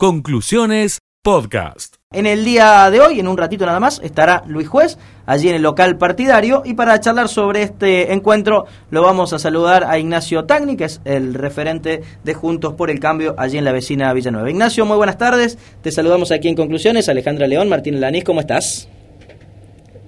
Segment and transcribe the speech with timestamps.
[0.00, 1.96] Conclusiones Podcast.
[2.12, 5.56] En el día de hoy, en un ratito nada más, estará Luis Juez allí en
[5.56, 10.44] el local partidario y para charlar sobre este encuentro lo vamos a saludar a Ignacio
[10.44, 14.48] Tagni, que es el referente de Juntos por el Cambio allí en la vecina Villanueva.
[14.48, 15.58] Ignacio, muy buenas tardes.
[15.82, 17.08] Te saludamos aquí en Conclusiones.
[17.08, 18.88] Alejandra León, Martín Lanís, ¿cómo estás?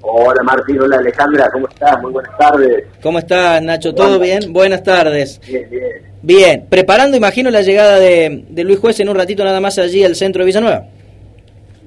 [0.03, 2.01] Hola Martín, hola Alejandra, ¿cómo estás?
[2.03, 2.85] Muy buenas tardes.
[3.03, 3.95] ¿Cómo estás, Nacho?
[3.95, 4.53] ¿Todo bien?
[4.53, 5.41] Buenas tardes.
[5.46, 6.11] Bien, bien.
[6.23, 10.05] Bien, preparando, imagino, la llegada de, de Luis Juez en un ratito nada más allí
[10.05, 10.84] al centro de Villanueva.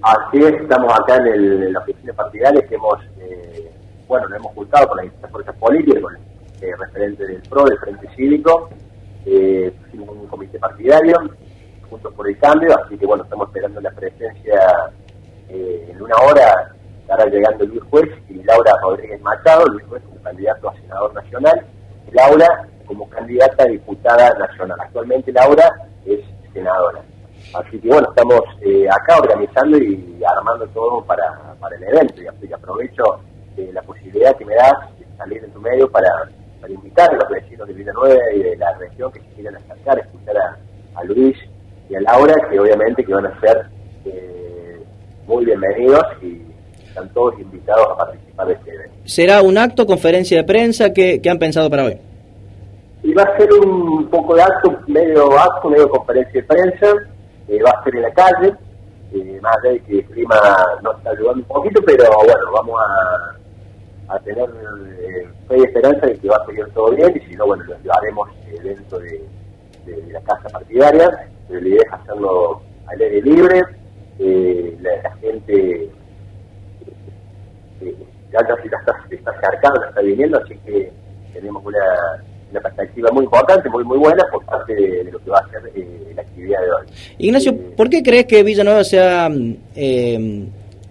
[0.02, 3.71] Así es, estamos acá en, el, en la oficina partidaria que hemos, eh,
[4.07, 6.21] bueno, nos hemos juntado con las distintas fuerzas políticas, con el
[6.61, 8.69] eh, referente del PRO, del Frente Cívico,
[9.25, 11.17] eh, un comité partidario,
[11.89, 14.59] juntos por el cambio, así que bueno, estamos esperando la presencia
[15.49, 16.72] eh, en una hora
[17.13, 21.66] estará llegando Luis Juez y Laura Rodríguez Machado, Luis Juez como candidato a senador nacional,
[22.08, 24.77] y Laura como candidata a diputada nacional.
[24.81, 25.70] Actualmente Laura
[26.05, 26.20] es
[26.53, 27.02] senadora.
[27.53, 32.47] Así que bueno, estamos eh, acá organizando y armando todo para, para el evento y
[32.47, 33.03] que aprovecho
[33.58, 37.17] eh, la posibilidad que me das de salir en tu medio para, para invitar a
[37.17, 40.58] los vecinos de Villanueva y de la región que se quieran acercar, escuchar a,
[40.95, 41.38] a Luis
[41.89, 43.66] y a Laura, que obviamente que van a ser
[44.05, 44.83] eh,
[45.27, 46.52] muy bienvenidos y
[46.94, 48.94] están todos invitados a participar de este evento.
[49.05, 50.94] ¿Será un acto, conferencia de prensa?
[50.94, 51.97] ¿Qué, qué han pensado para hoy?
[53.02, 56.88] Y va a ser un poco de acto, medio acto, medio conferencia de prensa,
[57.47, 58.53] eh, va a ser en la calle,
[59.11, 60.36] eh, más allá de que el clima
[60.83, 64.49] nos está ayudando un poquito, pero bueno, vamos a, a tener
[64.99, 67.64] eh, fe y esperanza de que va a salir todo bien, y si no, bueno,
[67.83, 69.21] lo haremos eh, dentro de,
[69.86, 71.09] de, de la casa partidaria,
[71.49, 73.64] pero la idea es hacerlo al aire libre,
[74.19, 75.89] eh, la, la gente
[78.31, 80.92] ya casi la está, está acercando, la está viniendo, así que
[81.34, 81.80] tenemos una,
[82.52, 85.50] una perspectiva muy importante, muy muy buena por parte de, de lo que va a
[85.50, 86.86] ser eh, la actividad de hoy.
[87.17, 89.30] Ignacio, Eh, ¿por qué crees que Villanueva se, ha,
[89.76, 90.45] eh,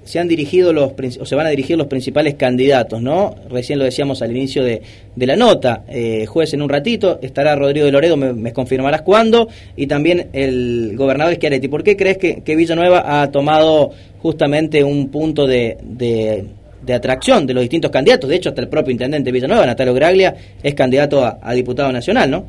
[0.04, 3.34] se han dirigido los o se van a dirigir los principales candidatos, no?
[3.48, 4.82] Recién lo decíamos al inicio de,
[5.14, 5.84] de la nota.
[5.88, 10.28] Eh, juez en un ratito, estará Rodrigo de Loredo, me, me confirmarás cuándo, y también
[10.32, 11.68] el gobernador Schiaretti.
[11.68, 16.46] ¿Por qué crees que, que Villanueva ha tomado justamente un punto de, de,
[16.82, 18.28] de atracción de los distintos candidatos?
[18.28, 22.30] De hecho, hasta el propio intendente de Villanueva, Natalio Graglia, es candidato a, diputado nacional,
[22.30, 22.44] ¿no?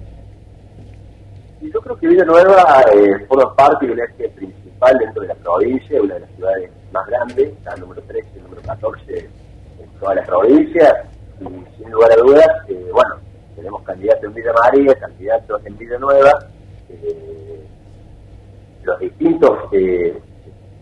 [1.62, 6.02] Yo creo que Villanueva eh, forma parte de un eje principal dentro de la provincia,
[6.02, 10.16] una de las ciudades más grandes, está número 13 y el número 14 en toda
[10.16, 11.06] la provincia,
[11.40, 13.16] y sin lugar a dudas, eh, bueno,
[13.56, 16.32] tenemos candidatos en Villa María, candidatos en Villanueva,
[16.90, 17.66] eh,
[18.84, 20.14] los distintos, eh,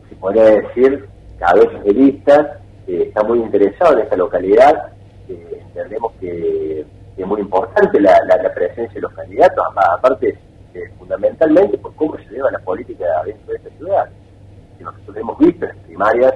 [0.10, 1.08] se podría decir,
[1.40, 2.61] cabezas de listas,
[3.04, 4.92] están muy interesados en esta localidad,
[5.30, 6.86] eh, entendemos que,
[7.18, 8.18] es muy importante la,
[8.56, 10.38] presencia de los candidatos, apa- aparte
[10.74, 14.10] eh, fundamentalmente por cómo se lleva la política dentro de esta ciudad.
[14.78, 16.34] Que nosotros hemos visto en primarias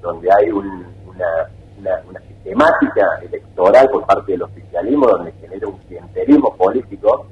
[0.00, 1.26] donde hay un- una,
[2.08, 7.26] una- sistemática electoral por parte del oficialismo donde genera un clientelismo político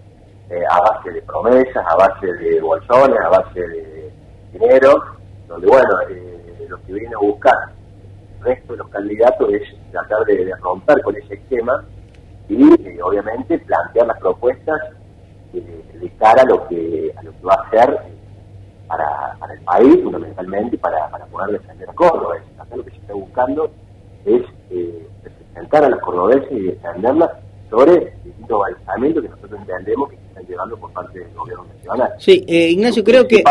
[0.50, 4.10] eh, a base de promesas, a base de bolsones, a base de
[4.52, 4.92] dinero,
[5.48, 7.54] donde bueno, eh, lo que viene a buscar
[8.42, 11.84] resto de los candidatos es tratar de, romper con ese esquema
[12.48, 14.80] y eh, obviamente plantear las propuestas
[15.54, 18.12] eh, de cara a lo que a lo que va a hacer eh,
[18.88, 22.36] para, el país, fundamentalmente para, para poder defender a Córdoba.
[22.58, 23.70] Acá lo que se está buscando
[24.24, 24.42] es
[25.22, 27.30] representar a los cordobeses y defenderlas
[27.70, 32.10] sobre distintos balsamientos que nosotros entendemos que están llevando por parte del gobierno nacional.
[32.18, 33.42] Sí, eh, Ignacio, creo que...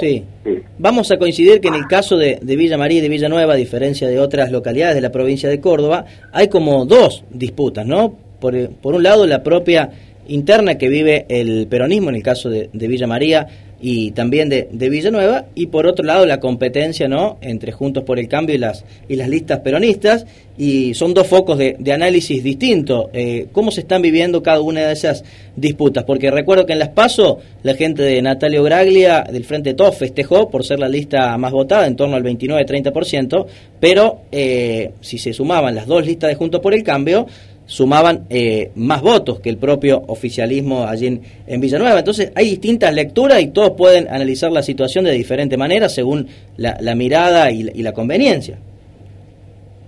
[0.00, 0.24] Sí.
[0.44, 0.62] sí.
[0.78, 3.56] Vamos a coincidir que en el caso de, de Villa María y de Villanueva, a
[3.56, 8.16] diferencia de otras localidades de la provincia de Córdoba, hay como dos disputas, ¿no?
[8.40, 9.90] Por, eh, por un lado, la propia
[10.28, 13.46] interna que vive el peronismo, en el caso de, de Villa María
[13.80, 17.38] y también de, de Villanueva, y por otro lado, la competencia, ¿no?
[17.40, 20.26] Entre Juntos por el Cambio y las, y las listas peronistas,
[20.58, 23.06] y son dos focos de, de análisis distintos.
[23.12, 25.22] Eh, ¿Cómo se están viviendo cada una de esas
[25.54, 26.02] disputas?
[26.02, 30.50] Porque recuerdo que en las PASO, la gente de Natalio Graglia, del Frente TOF, festejó
[30.50, 33.46] por ser la lista más votada, en torno al 29-30%,
[33.78, 37.26] pero eh, si se sumaban las dos listas de Juntos por el Cambio,
[37.68, 41.98] sumaban eh, más votos que el propio oficialismo allí en, en Villanueva.
[41.98, 46.94] Entonces hay distintas lecturas y todos pueden analizar la situación de diferente manera según la,
[46.94, 48.58] mirada y la, conveniencia.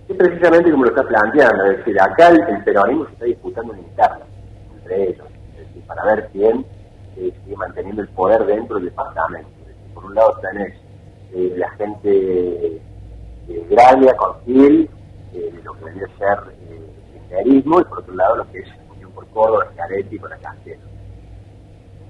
[0.09, 3.81] Es precisamente como lo está planteando, es decir, acá el, peronismo se está disputando una
[3.81, 4.21] interna
[4.77, 6.67] entre ellos, es decir, para ver quién
[7.17, 9.49] eh, sigue manteniendo el poder dentro del departamento.
[9.63, 10.75] Es decir, por un lado tenés
[11.35, 12.81] eh, la gente de
[13.71, 14.91] Gralia con Gil,
[15.33, 16.81] eh, lo que vendría a ser eh,
[17.15, 20.39] el kirchnerismo, y por otro lado lo que es Unión por Córdoba, Schiaretti con la
[20.39, 20.83] Castelo.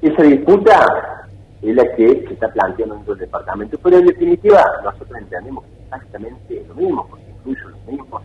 [0.02, 1.28] Esa disputa
[1.60, 3.78] es la que se está planteando dentro del departamento.
[3.82, 8.22] Pero en definitiva, nosotros entendemos exactamente lo mismo, porque incluso los mismos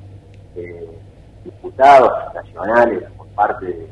[0.56, 0.98] eh,
[1.44, 3.88] diputados nacionales por parte de,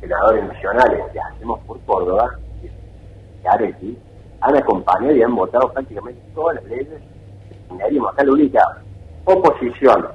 [0.00, 2.38] senadores nacionales que hacemos por Córdoba,
[3.42, 3.96] que
[4.40, 7.02] han acompañado y han votado prácticamente todas las leyes
[7.68, 8.60] Acá la única
[9.26, 10.08] oposición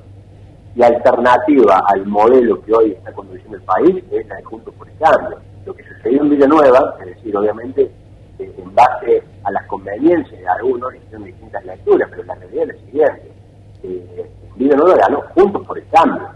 [0.75, 4.88] y alternativa al modelo que hoy está conduciendo el país es la de Juntos por
[4.88, 5.38] el Cambio.
[5.66, 7.92] Lo que sucedió en Villanueva, es decir, obviamente
[8.40, 12.86] en base a las conveniencias de algunos, hicieron distintas lecturas, pero la realidad es la
[12.86, 13.31] siguiente.
[13.84, 16.30] Eh, Villanueva ganó Juntos por el Cambio,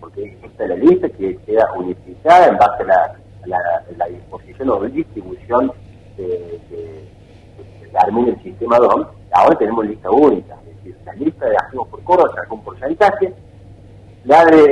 [0.00, 3.16] porque esta es la lista que queda unificada en base a
[3.46, 5.72] la, disposición o distribución
[6.16, 7.08] de,
[7.92, 9.06] de, el sistema DOM.
[9.32, 13.34] Ahora tenemos lista única, es decir, la lista de Hacemos por Córdoba sacó un porcentaje,
[14.24, 14.64] la de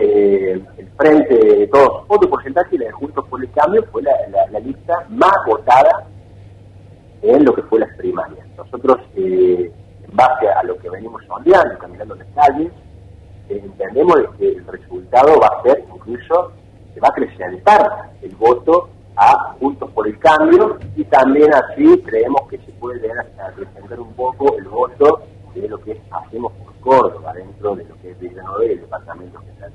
[0.00, 4.02] eh, el frente de todos otro porcentaje y la de Juntos por el Cambio fue
[4.02, 6.06] la, lista más votada
[7.22, 8.46] en lo que fue las primarias.
[8.56, 9.70] Nosotros, eh,
[10.04, 12.72] en base a lo que venimos sondeando, caminando en las calles,
[13.48, 16.52] eh, entendemos que el resultado va a ser incluso,
[16.94, 18.88] se va a acrecentar el voto
[19.18, 24.56] a Juntos por el Cambio y también así creemos que se puede acrecentar un poco
[24.56, 25.22] el voto
[25.54, 29.40] de lo que hacemos por Córdoba, dentro de lo que es Villanueva y el departamento
[29.40, 29.68] que está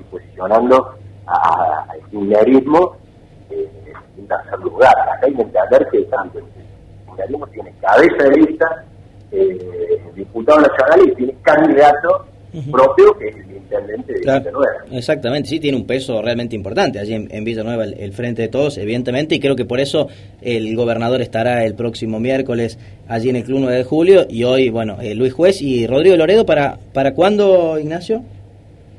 [0.00, 0.94] y posicionando
[1.26, 2.96] al kirchnerismo
[3.50, 4.94] eh, en tercer lugar.
[4.98, 6.44] Acá hay que entender que tanto el
[7.06, 8.84] kirchnerismo tiene cabeza de lista,
[9.30, 12.26] eh, diputado nacional y tiene candidato
[12.70, 14.84] propio que es el intendente de Villanueva.
[14.90, 19.34] Exactamente, sí, tiene un peso realmente importante allí en, Villanueva, el, Frente de Todos, evidentemente,
[19.34, 20.08] y creo que por eso
[20.40, 22.78] el gobernador estará el próximo miércoles
[23.08, 26.16] allí en el Club 9 de Julio, y hoy, bueno, eh, Luis Juez y Rodrigo
[26.16, 28.22] Loredo, ¿para, ¿para cuándo, Ignacio?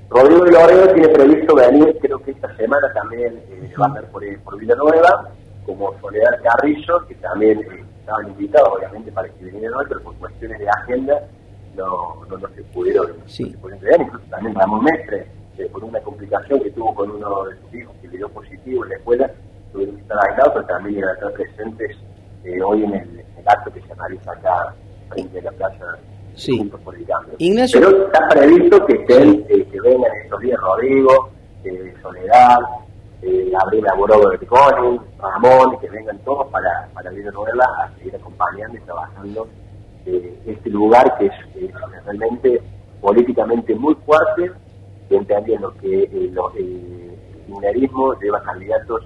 [0.09, 4.23] Rodrigo Loredo tiene previsto venir, creo que esta semana también eh, va a ser por,
[4.43, 5.29] por Villanueva,
[5.65, 10.15] como Soledad Carrillo, que también eh, estaban invitados, obviamente, para que viniera hoy, pero por
[10.15, 11.21] cuestiones de agenda
[11.77, 13.43] no, no, no se pudieron, sí.
[13.43, 15.27] incluso también Ramón Mestre,
[15.57, 18.83] eh, por una complicación que tuvo con uno de sus hijos que le dio positivo
[18.83, 19.31] en la escuela,
[19.71, 21.97] tuvieron que estar aislados, pero también iban a estar presentes
[22.43, 24.75] eh, hoy en el, acto que se analiza acá
[25.09, 25.97] frente a la plaza
[26.35, 26.57] sí.
[26.57, 27.35] Juntos por el Cambio.
[27.37, 31.29] Pero está previsto que estén, eh, que vengan estos días Rodrigo,
[31.63, 32.59] eh, Soledad,
[33.21, 38.77] eh, Gabriela Borobo de Piconi, Ramón, que vengan todos para, para Nueva a seguir acompañando
[38.77, 39.47] y trabajando
[40.45, 41.33] este lugar que es
[42.05, 42.61] realmente
[43.01, 44.51] políticamente muy fuerte,
[45.09, 47.11] entendiendo que eh, el
[47.47, 49.03] minerismo lleva candidatos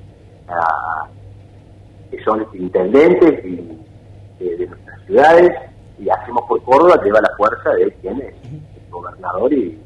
[2.09, 3.77] que son intendentes y,
[4.39, 5.51] de nuestras ciudades,
[5.99, 9.79] y hacemos por Córdoba lleva la fuerza de quien es el gobernador y,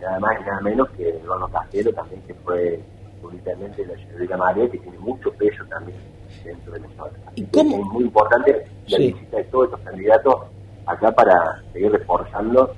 [0.00, 2.80] nada más y nada menos que Eduardo Castelo también que fue
[3.22, 5.96] un la ciudad de María que tiene mucho peso también
[6.44, 6.80] dentro de.
[7.36, 7.76] ¿Y cómo?
[7.76, 10.34] Es muy importante la visita de todos estos candidatos
[10.86, 12.74] acá para seguir reforzando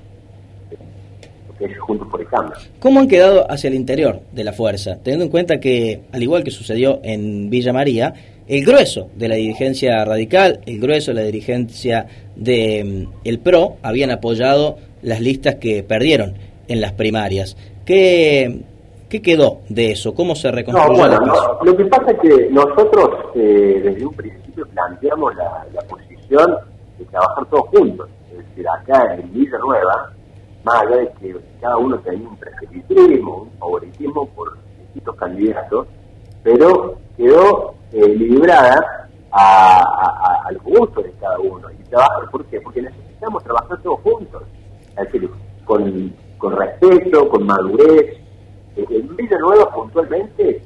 [1.49, 2.57] lo que es Juntos por el Cambio.
[2.81, 4.99] ¿Cómo han quedado hacia el interior de la fuerza?
[5.03, 8.15] Teniendo en cuenta que, al igual que sucedió en Villa María,
[8.49, 12.07] el grueso de la dirigencia radical, el grueso de la dirigencia
[12.37, 16.35] del mm, el PRO habían apoyado las listas que perdieron
[16.69, 17.57] en las primarias.
[17.85, 18.61] ¿Qué,
[19.09, 20.15] ¿Qué quedó de eso?
[20.15, 21.21] ¿Cómo se reconstruyó?
[21.21, 26.57] No, lo que pasa es que nosotros eh, desde un principio planteamos la, posición
[26.99, 28.09] de trabajar todos juntos.
[28.33, 30.13] Es decir, acá en Villa Nueva,
[30.65, 35.87] más allá de que cada uno tenía un preferitismo, un favoritismo por distintos candidatos,
[36.43, 41.69] pero quedó eh, librada a, al gusto de cada uno.
[41.71, 42.61] ¿Y trabajar por qué?
[42.61, 44.43] Porque necesitamos trabajar todos juntos.
[44.99, 45.31] Es decir,
[45.65, 48.26] con, con respeto, con madurez,
[48.77, 50.63] en Villanueva puntualmente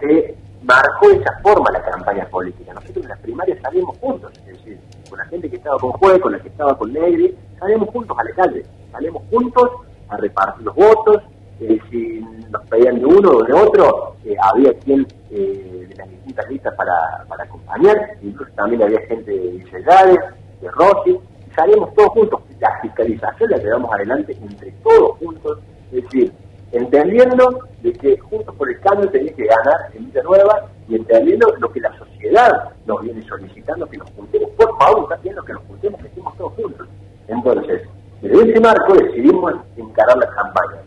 [0.00, 2.72] se marcó de esa forma la campaña política.
[2.72, 6.20] Nosotros en las primarias salimos juntos, es decir, con la gente que estaba con Juez,
[6.20, 9.70] con la que estaba con Negri, salimos juntos a la calle, salimos juntos
[10.08, 11.22] a repartir los votos,
[11.60, 16.10] eh, si nos pedían de uno o de otro, eh, había quien eh, de las
[16.10, 16.94] distintas listas para,
[17.42, 20.18] acompañar, incluso también había gente de Villelares,
[20.60, 21.18] de Rossi,
[21.54, 25.58] salimos todos juntos, la fiscalización la llevamos adelante entre todos juntos,
[25.92, 26.32] es decir,
[26.74, 31.46] entendiendo de que Juntos por el Cambio tenía que ganar en Villa Nueva y entendiendo
[31.58, 34.50] lo que la sociedad nos viene solicitando que nos juntemos.
[34.50, 36.88] Por favor, también lo que nos juntemos, que estemos todos juntos.
[37.28, 37.82] Entonces,
[38.20, 40.82] desde ese marco decidimos encarar la campaña.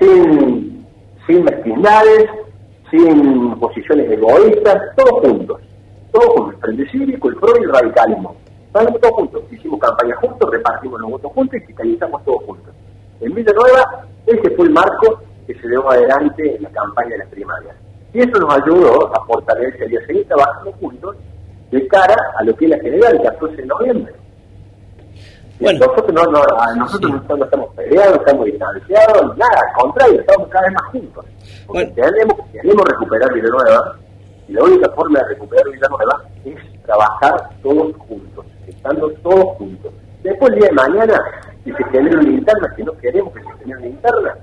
[0.00, 0.86] Sin,
[1.26, 2.30] sin mezquindades,
[2.90, 5.60] sin posiciones egoístas, todos juntos.
[6.12, 8.36] Todos juntos, el Frente Cívico, el PRO y el radicalismo.
[8.66, 9.42] Estamos todos juntos.
[9.50, 12.74] Hicimos campaña juntos, repartimos los votos juntos y fiscalizamos todos juntos.
[13.20, 17.18] En Villa Nueva ese fue el marco que se llevó adelante en la campaña de
[17.18, 17.76] las primarias.
[18.12, 21.16] Y eso nos ayudó a fortalecer y a seguir trabajando juntos
[21.70, 24.14] de cara a lo que es la general, el 14 de noviembre.
[25.60, 26.42] Bueno, nosotros no, no,
[26.76, 31.24] nosotros no, estamos peleados, estamos distanciados, nada, al contrario, estamos cada vez más juntos.
[31.66, 33.96] Porque tenemos, queremos recuperar Villanueva,
[34.48, 39.92] y la única forma de recuperar Villanueva es trabajar todos juntos, estando todos juntos.
[40.24, 41.20] Después el día de mañana,
[41.64, 44.34] si se genera una interna, si no queremos que se genere una interna,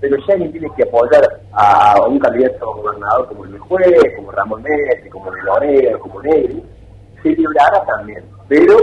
[0.00, 4.30] pero ya alguien tiene que apoyar a un candidato a gobernador como el juez, como
[4.30, 6.64] Ramón Messi, como Lorena, como Negri,
[7.22, 8.74] se librará también, pero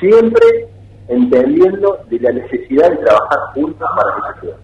[0.00, 0.68] siempre
[1.06, 4.56] entendiendo de la necesidad de trabajar juntos para esa ciudad.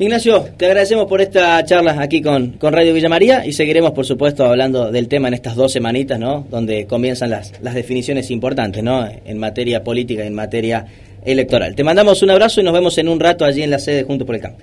[0.00, 4.06] Ignacio, te agradecemos por esta charla aquí con, con Radio Villa María y seguiremos, por
[4.06, 6.46] supuesto, hablando del tema en estas dos semanitas, ¿no?
[6.48, 9.04] Donde comienzan las, las definiciones importantes, ¿no?
[9.24, 10.86] En materia política y en materia
[11.24, 11.74] electoral.
[11.74, 14.24] Te mandamos un abrazo y nos vemos en un rato allí en la sede junto
[14.24, 14.62] por el campo.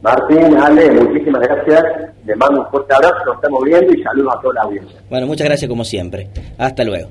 [0.00, 1.82] Martín, Ale, muchísimas gracias.
[2.24, 5.00] Le mando un fuerte abrazo, nos estamos viendo y saludos a toda la audiencia.
[5.10, 6.28] Bueno, muchas gracias como siempre.
[6.56, 7.10] Hasta luego.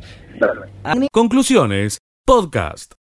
[1.11, 2.95] Conclusiones, podcast.